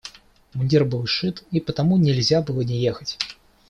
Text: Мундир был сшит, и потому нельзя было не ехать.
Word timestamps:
Мундир 0.55 0.83
был 0.85 1.05
сшит, 1.05 1.43
и 1.51 1.59
потому 1.59 1.97
нельзя 1.97 2.41
было 2.41 2.61
не 2.61 2.81
ехать. 2.81 3.19